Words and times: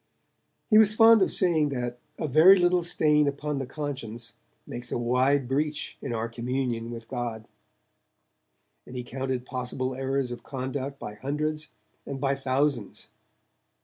He 0.67 0.79
was 0.79 0.95
fond 0.95 1.21
of 1.21 1.31
saying 1.31 1.69
that 1.69 1.99
'a 2.17 2.27
very 2.27 2.57
little 2.57 2.81
stain 2.81 3.27
upon 3.27 3.59
the 3.59 3.67
conscience 3.67 4.33
makes 4.65 4.91
a 4.91 4.97
wide 4.97 5.47
breach 5.47 5.95
in 6.01 6.11
our 6.11 6.27
communion 6.27 6.89
with 6.89 7.07
God', 7.07 7.47
and 8.87 8.95
he 8.95 9.03
counted 9.03 9.45
possible 9.45 9.93
errors 9.93 10.31
of 10.31 10.41
conduct 10.41 10.97
by 10.97 11.13
hundreds 11.13 11.67
and 12.03 12.19
by 12.19 12.33
thousands. 12.33 13.09